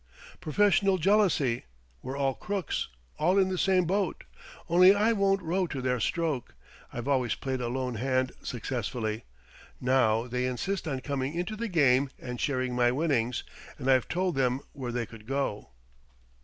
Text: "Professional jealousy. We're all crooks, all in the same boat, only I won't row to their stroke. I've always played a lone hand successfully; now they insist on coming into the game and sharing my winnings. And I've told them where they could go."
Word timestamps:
"Professional 0.39 0.97
jealousy. 0.97 1.65
We're 2.01 2.17
all 2.17 2.33
crooks, 2.33 2.87
all 3.19 3.37
in 3.37 3.49
the 3.49 3.57
same 3.59 3.85
boat, 3.85 4.23
only 4.67 4.95
I 4.95 5.13
won't 5.13 5.43
row 5.43 5.67
to 5.67 5.79
their 5.79 5.99
stroke. 5.99 6.55
I've 6.91 7.07
always 7.07 7.35
played 7.35 7.61
a 7.61 7.67
lone 7.67 7.93
hand 7.93 8.31
successfully; 8.41 9.25
now 9.79 10.25
they 10.25 10.47
insist 10.47 10.87
on 10.87 11.01
coming 11.01 11.35
into 11.35 11.55
the 11.55 11.67
game 11.67 12.09
and 12.17 12.41
sharing 12.41 12.75
my 12.75 12.91
winnings. 12.91 13.43
And 13.77 13.91
I've 13.91 14.07
told 14.07 14.33
them 14.33 14.61
where 14.73 14.91
they 14.91 15.05
could 15.05 15.27
go." 15.27 15.69